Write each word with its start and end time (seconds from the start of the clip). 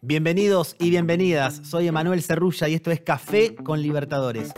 Bienvenidos 0.00 0.74
y 0.78 0.90
bienvenidas, 0.90 1.60
soy 1.64 1.88
Emanuel 1.88 2.22
Cerrulla 2.22 2.68
y 2.68 2.74
esto 2.74 2.90
es 2.90 3.00
Café 3.00 3.54
con 3.54 3.82
Libertadores. 3.82 4.52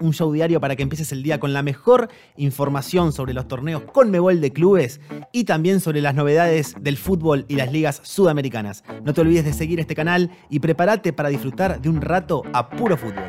Un 0.00 0.12
show 0.12 0.32
diario 0.32 0.60
para 0.60 0.76
que 0.76 0.82
empieces 0.82 1.12
el 1.12 1.22
día 1.22 1.40
con 1.40 1.52
la 1.52 1.62
mejor 1.62 2.08
información 2.36 3.12
sobre 3.12 3.34
los 3.34 3.48
torneos 3.48 3.82
con 3.82 4.10
Mebol 4.10 4.40
de 4.40 4.52
clubes 4.52 5.00
y 5.32 5.44
también 5.44 5.80
sobre 5.80 6.00
las 6.00 6.14
novedades 6.14 6.74
del 6.80 6.96
fútbol 6.96 7.44
y 7.48 7.56
las 7.56 7.72
ligas 7.72 8.00
sudamericanas. 8.02 8.82
No 9.04 9.12
te 9.14 9.20
olvides 9.20 9.44
de 9.44 9.52
seguir 9.52 9.78
este 9.78 9.94
canal 9.94 10.30
y 10.48 10.60
prepárate 10.60 11.12
para 11.12 11.28
disfrutar 11.28 11.80
de 11.80 11.88
un 11.88 12.00
rato 12.00 12.44
a 12.52 12.70
puro 12.70 12.96
fútbol. 12.96 13.24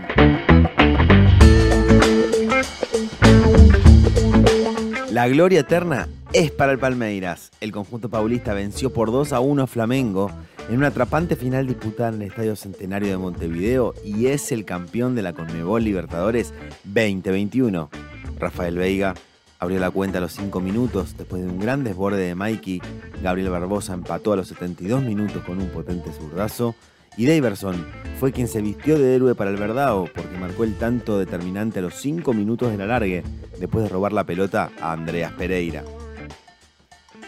La 5.11 5.27
gloria 5.27 5.61
eterna 5.61 6.07
es 6.33 6.51
para 6.51 6.71
el 6.71 6.79
Palmeiras. 6.79 7.51
El 7.61 7.71
conjunto 7.71 8.09
paulista 8.09 8.53
venció 8.53 8.91
por 8.91 9.11
2 9.11 9.33
a 9.33 9.39
1 9.39 9.63
a 9.63 9.67
Flamengo 9.67 10.31
en 10.69 10.77
una 10.77 10.87
atrapante 10.87 11.35
final 11.35 11.67
disputada 11.67 12.09
en 12.09 12.21
el 12.21 12.29
Estadio 12.29 12.55
Centenario 12.55 13.09
de 13.09 13.17
Montevideo 13.17 13.93
y 14.03 14.27
es 14.27 14.51
el 14.51 14.65
campeón 14.65 15.15
de 15.15 15.21
la 15.21 15.33
Conmebol 15.33 15.83
Libertadores 15.83 16.53
2021. 16.83 17.89
Rafael 18.39 18.77
Veiga 18.77 19.15
abrió 19.59 19.79
la 19.79 19.89
cuenta 19.89 20.17
a 20.17 20.21
los 20.21 20.33
5 20.33 20.59
minutos 20.59 21.15
después 21.17 21.41
de 21.41 21.47
un 21.47 21.59
gran 21.59 21.83
desborde 21.83 22.27
de 22.27 22.35
Mikey. 22.35 22.81
Gabriel 23.23 23.49
Barbosa 23.49 23.93
empató 23.93 24.33
a 24.33 24.35
los 24.35 24.49
72 24.49 25.01
minutos 25.03 25.43
con 25.43 25.59
un 25.59 25.69
potente 25.69 26.11
zurdazo. 26.11 26.75
Y 27.15 27.25
Daverson 27.25 27.83
fue 28.19 28.31
quien 28.31 28.47
se 28.47 28.61
vistió 28.61 28.99
de 28.99 29.15
héroe 29.15 29.33
para 29.33 29.49
el 29.49 29.57
Verdao 29.57 30.07
porque 30.13 30.37
marcó 30.37 30.65
el 30.65 30.77
tanto 30.77 31.17
determinante 31.17 31.79
a 31.79 31.81
los 31.81 31.95
5 31.95 32.31
minutos 32.33 32.69
de 32.69 32.77
la 32.77 32.85
largue 32.85 33.23
después 33.59 33.83
de 33.83 33.89
robar 33.89 34.13
la 34.13 34.25
pelota 34.25 34.69
a 34.79 34.91
Andreas 34.91 35.31
Pereira. 35.31 35.83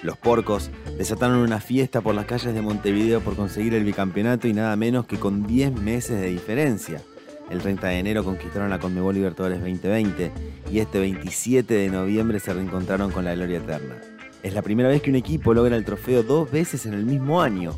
Los 0.01 0.17
porcos 0.17 0.71
desataron 0.97 1.39
una 1.39 1.59
fiesta 1.59 1.99
por 1.99 2.15
las 2.15 2.25
calles 2.25 2.53
de 2.53 2.61
Montevideo 2.61 3.19
por 3.19 3.35
conseguir 3.35 3.73
el 3.73 3.83
bicampeonato 3.83 4.47
y 4.47 4.53
nada 4.53 4.75
menos 4.77 5.05
que 5.05 5.19
con 5.19 5.45
10 5.45 5.73
meses 5.73 6.21
de 6.21 6.27
diferencia. 6.27 7.01
El 7.49 7.59
30 7.59 7.87
de 7.87 7.99
enero 7.99 8.23
conquistaron 8.23 8.69
la 8.69 8.79
Conmebol 8.79 9.15
Libertadores 9.15 9.59
2020 9.59 10.31
y 10.71 10.79
este 10.79 10.99
27 10.99 11.73
de 11.73 11.89
noviembre 11.89 12.39
se 12.39 12.53
reencontraron 12.53 13.11
con 13.11 13.25
la 13.25 13.35
Gloria 13.35 13.57
Eterna. 13.57 13.95
Es 14.41 14.53
la 14.53 14.61
primera 14.61 14.87
vez 14.87 15.01
que 15.01 15.09
un 15.09 15.17
equipo 15.17 15.53
logra 15.53 15.75
el 15.75 15.83
trofeo 15.83 16.23
dos 16.23 16.49
veces 16.49 16.85
en 16.85 16.93
el 16.93 17.03
mismo 17.03 17.41
año. 17.41 17.73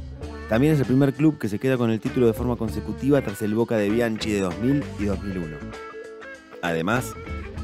También 0.47 0.73
es 0.73 0.80
el 0.80 0.85
primer 0.85 1.13
club 1.13 1.39
que 1.39 1.50
se 1.50 1.58
queda 1.58 1.78
con 1.78 1.89
el 1.89 2.00
título 2.00 2.28
de 2.28 2.33
forma 2.33 2.56
consecutiva 2.56 3.22
tras 3.22 3.41
el 3.41 3.56
Boca 3.56 3.78
de 3.78 3.89
Bianchi 3.89 4.31
de 4.31 4.41
2000 4.41 4.83
y 5.00 5.06
2001. 5.06 5.58
Además, 6.61 7.16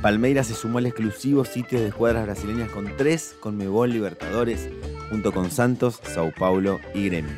Palmeiras 0.07 0.47
se 0.47 0.53
sumó 0.53 0.77
al 0.77 0.85
exclusivo 0.85 1.43
sitio 1.43 1.81
de 1.81 1.87
escuadras 1.87 2.23
brasileñas 2.23 2.69
con 2.69 2.95
tres 2.95 3.35
Conmebol 3.41 3.91
Libertadores, 3.91 4.69
junto 5.09 5.33
con 5.33 5.51
Santos, 5.51 5.99
Sao 6.01 6.31
Paulo 6.31 6.79
y 6.93 7.09
Gremio. 7.09 7.35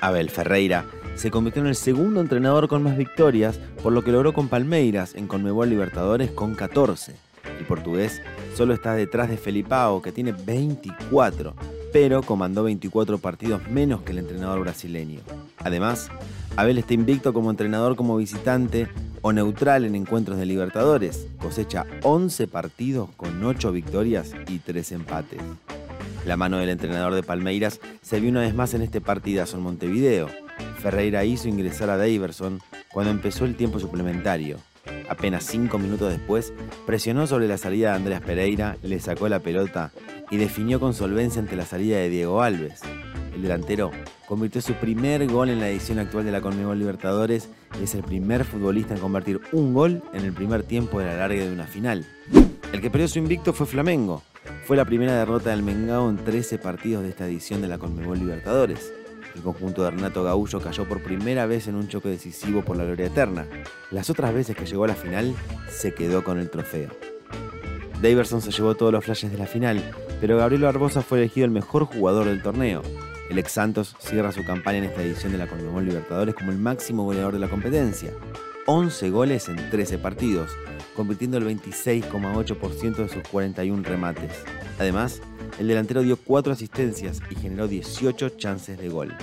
Abel 0.00 0.30
Ferreira 0.30 0.86
se 1.14 1.30
convirtió 1.30 1.60
en 1.60 1.68
el 1.68 1.76
segundo 1.76 2.22
entrenador 2.22 2.68
con 2.68 2.82
más 2.82 2.96
victorias, 2.96 3.60
por 3.82 3.92
lo 3.92 4.02
que 4.02 4.12
logró 4.12 4.32
con 4.32 4.48
Palmeiras 4.48 5.14
en 5.14 5.26
Conmebol 5.26 5.68
Libertadores 5.68 6.30
con 6.30 6.54
14. 6.54 7.14
El 7.58 7.66
portugués 7.66 8.22
solo 8.56 8.72
está 8.72 8.94
detrás 8.94 9.28
de 9.28 9.36
Felipao, 9.36 10.00
que 10.00 10.10
tiene 10.10 10.32
24, 10.32 11.54
pero 11.92 12.22
comandó 12.22 12.62
24 12.62 13.18
partidos 13.18 13.68
menos 13.68 14.00
que 14.00 14.12
el 14.12 14.20
entrenador 14.20 14.60
brasileño. 14.60 15.20
Además, 15.58 16.08
Abel 16.56 16.78
está 16.78 16.94
invicto 16.94 17.34
como 17.34 17.50
entrenador 17.50 17.94
como 17.94 18.16
visitante 18.16 18.88
o 19.22 19.32
neutral 19.32 19.84
en 19.84 19.94
encuentros 19.94 20.38
de 20.38 20.46
Libertadores. 20.46 21.26
Cosecha 21.38 21.86
11 22.02 22.48
partidos 22.48 23.10
con 23.16 23.44
8 23.44 23.72
victorias 23.72 24.32
y 24.48 24.58
3 24.58 24.92
empates. 24.92 25.40
La 26.26 26.36
mano 26.36 26.58
del 26.58 26.68
entrenador 26.68 27.14
de 27.14 27.22
Palmeiras 27.22 27.80
se 28.02 28.20
vio 28.20 28.30
una 28.30 28.40
vez 28.40 28.54
más 28.54 28.74
en 28.74 28.82
este 28.82 29.00
partidazo 29.00 29.56
en 29.56 29.62
Montevideo. 29.62 30.28
Ferreira 30.78 31.24
hizo 31.24 31.48
ingresar 31.48 31.90
a 31.90 31.96
Daverson 31.96 32.60
cuando 32.92 33.10
empezó 33.10 33.44
el 33.44 33.56
tiempo 33.56 33.80
suplementario. 33.80 34.58
Apenas 35.08 35.44
5 35.44 35.78
minutos 35.78 36.10
después, 36.10 36.52
presionó 36.86 37.26
sobre 37.26 37.48
la 37.48 37.58
salida 37.58 37.90
de 37.90 37.96
Andrés 37.96 38.20
Pereira, 38.20 38.76
le 38.82 39.00
sacó 39.00 39.28
la 39.28 39.40
pelota 39.40 39.90
y 40.30 40.36
definió 40.36 40.80
con 40.80 40.94
solvencia 40.94 41.40
ante 41.40 41.56
la 41.56 41.64
salida 41.64 41.96
de 41.98 42.10
Diego 42.10 42.42
Alves. 42.42 42.80
El 43.34 43.42
delantero 43.42 43.90
convirtió 44.28 44.60
su 44.60 44.74
primer 44.74 45.26
gol 45.26 45.48
en 45.48 45.58
la 45.58 45.70
edición 45.70 45.98
actual 45.98 46.26
de 46.26 46.32
la 46.32 46.42
Conmebol 46.42 46.78
Libertadores 46.78 47.48
y 47.80 47.84
es 47.84 47.94
el 47.94 48.02
primer 48.02 48.44
futbolista 48.44 48.94
en 48.94 49.00
convertir 49.00 49.40
un 49.52 49.72
gol 49.72 50.02
en 50.12 50.24
el 50.24 50.34
primer 50.34 50.62
tiempo 50.64 51.00
de 51.00 51.06
la 51.06 51.16
larga 51.16 51.42
de 51.42 51.50
una 51.50 51.66
final. 51.66 52.06
El 52.70 52.82
que 52.82 52.90
perdió 52.90 53.08
su 53.08 53.18
invicto 53.18 53.54
fue 53.54 53.66
Flamengo. 53.66 54.22
Fue 54.66 54.76
la 54.76 54.84
primera 54.84 55.18
derrota 55.18 55.48
del 55.50 55.62
Mengao 55.62 56.10
en 56.10 56.18
13 56.18 56.58
partidos 56.58 57.02
de 57.04 57.08
esta 57.08 57.26
edición 57.26 57.62
de 57.62 57.68
la 57.68 57.78
Conmebol 57.78 58.18
Libertadores. 58.18 58.92
El 59.34 59.40
conjunto 59.40 59.82
de 59.82 59.92
Renato 59.92 60.22
Gaullo 60.22 60.60
cayó 60.60 60.86
por 60.86 61.02
primera 61.02 61.46
vez 61.46 61.66
en 61.66 61.76
un 61.76 61.88
choque 61.88 62.10
decisivo 62.10 62.62
por 62.62 62.76
la 62.76 62.84
gloria 62.84 63.06
eterna. 63.06 63.46
Las 63.90 64.10
otras 64.10 64.34
veces 64.34 64.54
que 64.54 64.66
llegó 64.66 64.84
a 64.84 64.88
la 64.88 64.94
final, 64.94 65.34
se 65.70 65.94
quedó 65.94 66.22
con 66.22 66.38
el 66.38 66.50
trofeo. 66.50 66.90
Daverson 68.02 68.42
se 68.42 68.50
llevó 68.50 68.74
todos 68.74 68.92
los 68.92 69.04
flashes 69.04 69.32
de 69.32 69.38
la 69.38 69.46
final, 69.46 69.82
pero 70.20 70.36
Gabriel 70.36 70.62
Barbosa 70.62 71.00
fue 71.00 71.18
elegido 71.18 71.46
el 71.46 71.50
mejor 71.50 71.84
jugador 71.86 72.26
del 72.26 72.42
torneo. 72.42 72.82
El 73.28 73.38
ex 73.38 73.52
Santos 73.52 73.94
cierra 73.98 74.32
su 74.32 74.42
campaña 74.42 74.78
en 74.78 74.84
esta 74.84 75.02
edición 75.02 75.32
de 75.32 75.38
la 75.38 75.46
Conmebol 75.46 75.84
Libertadores 75.84 76.34
como 76.34 76.50
el 76.50 76.56
máximo 76.56 77.04
goleador 77.04 77.34
de 77.34 77.38
la 77.38 77.48
competencia. 77.48 78.10
11 78.64 79.10
goles 79.10 79.50
en 79.50 79.70
13 79.70 79.98
partidos, 79.98 80.50
convirtiendo 80.96 81.36
el 81.36 81.44
26,8% 81.44 82.96
de 82.96 83.08
sus 83.08 83.22
41 83.28 83.82
remates. 83.82 84.32
Además, 84.78 85.20
el 85.58 85.68
delantero 85.68 86.00
dio 86.00 86.16
4 86.16 86.54
asistencias 86.54 87.20
y 87.30 87.34
generó 87.34 87.68
18 87.68 88.30
chances 88.30 88.78
de 88.78 88.88
gol. 88.88 89.14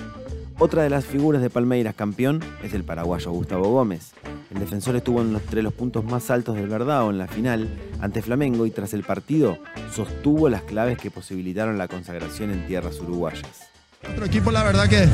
Otra 0.60 0.84
de 0.84 0.92
las 0.92 1.06
figuras 1.06 1.42
de 1.42 1.50
Palmeiras 1.50 1.96
campeón 1.96 2.42
es 2.64 2.74
el 2.76 2.84
paraguayo 2.84 3.32
Gustavo 3.32 3.70
Gómez. 3.72 4.14
El 4.54 4.60
defensor 4.60 4.96
estuvo 4.96 5.22
entre 5.22 5.64
los 5.64 5.74
puntos 5.74 6.06
más 6.06 6.30
altos 6.30 6.56
del 6.56 6.70
Verdao 6.70 7.10
en 7.10 7.18
la 7.18 7.28
final 7.28 7.68
ante 8.00 8.22
Flamengo 8.22 8.68
y 8.68 8.72
tras 8.72 8.94
el 8.94 9.04
partido 9.04 9.58
sostuvo 9.92 10.48
las 10.48 10.62
claves 10.62 11.00
que 11.00 11.10
posibilitaron 11.10 11.80
la 11.80 11.88
consagración 11.88 12.52
en 12.52 12.68
tierras 12.68 13.00
uruguayas. 13.00 13.75
Nuestro 14.06 14.26
equipo 14.26 14.52
la 14.52 14.64
verdad 14.64 14.88
que, 14.88 15.08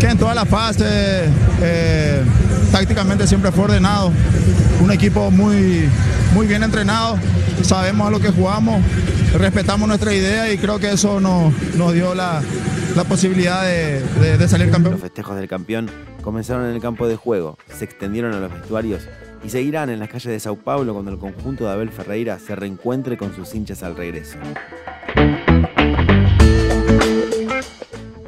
que 0.00 0.06
en 0.06 0.18
toda 0.18 0.34
la 0.34 0.44
fase 0.44 1.24
eh, 1.60 2.22
tácticamente 2.70 3.26
siempre 3.26 3.50
fue 3.50 3.64
ordenado. 3.64 4.12
Un 4.80 4.90
equipo 4.90 5.30
muy, 5.30 5.88
muy 6.34 6.46
bien 6.46 6.62
entrenado, 6.62 7.16
sabemos 7.62 8.08
a 8.08 8.10
lo 8.10 8.20
que 8.20 8.30
jugamos, 8.30 8.82
respetamos 9.38 9.86
nuestra 9.86 10.12
idea 10.12 10.52
y 10.52 10.58
creo 10.58 10.78
que 10.78 10.90
eso 10.90 11.20
nos, 11.20 11.52
nos 11.76 11.92
dio 11.92 12.14
la, 12.14 12.42
la 12.96 13.04
posibilidad 13.04 13.62
de, 13.64 14.02
de, 14.20 14.38
de 14.38 14.48
salir 14.48 14.70
campeón. 14.70 14.94
Los 14.94 15.02
festejos 15.02 15.36
del 15.36 15.48
campeón 15.48 15.88
comenzaron 16.22 16.66
en 16.66 16.74
el 16.74 16.80
campo 16.80 17.06
de 17.06 17.16
juego, 17.16 17.58
se 17.76 17.84
extendieron 17.84 18.34
a 18.34 18.40
los 18.40 18.52
vestuarios 18.52 19.02
y 19.44 19.50
seguirán 19.50 19.90
en 19.90 20.00
las 20.00 20.08
calles 20.08 20.26
de 20.32 20.40
Sao 20.40 20.56
Paulo 20.56 20.94
cuando 20.94 21.12
el 21.12 21.18
conjunto 21.18 21.64
de 21.64 21.72
Abel 21.72 21.90
Ferreira 21.90 22.38
se 22.44 22.56
reencuentre 22.56 23.16
con 23.16 23.34
sus 23.34 23.54
hinchas 23.54 23.82
al 23.84 23.96
regreso. 23.96 24.36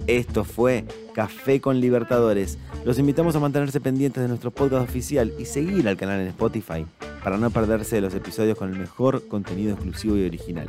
Esto 0.06 0.44
fue 0.44 0.84
Café 1.14 1.60
con 1.60 1.80
Libertadores. 1.80 2.58
Los 2.84 2.98
invitamos 2.98 3.34
a 3.36 3.40
mantenerse 3.40 3.80
pendientes 3.80 4.22
de 4.22 4.28
nuestro 4.28 4.50
podcast 4.50 4.88
oficial 4.88 5.32
y 5.38 5.46
seguir 5.46 5.88
al 5.88 5.96
canal 5.96 6.20
en 6.20 6.28
Spotify 6.28 6.84
para 7.22 7.38
no 7.38 7.50
perderse 7.50 7.96
de 7.96 8.02
los 8.02 8.14
episodios 8.14 8.58
con 8.58 8.70
el 8.70 8.78
mejor 8.78 9.26
contenido 9.28 9.72
exclusivo 9.72 10.16
y 10.16 10.26
original. 10.26 10.68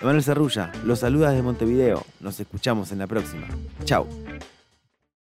Emanuel 0.00 0.22
Cerrulla 0.22 0.70
los 0.84 1.00
saluda 1.00 1.30
desde 1.30 1.42
Montevideo. 1.42 2.04
Nos 2.20 2.38
escuchamos 2.38 2.92
en 2.92 2.98
la 2.98 3.06
próxima. 3.06 3.48
Chao. 3.84 4.06